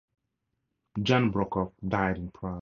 Jan 0.99 1.29
Brokoff 1.31 1.73
died 1.87 2.17
in 2.17 2.31
Prague. 2.31 2.59